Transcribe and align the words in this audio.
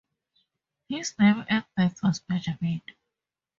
His 0.89 1.13
name 1.19 1.45
at 1.47 1.67
birth 1.75 2.01
was 2.01 2.21
Benjamin. 2.21 2.81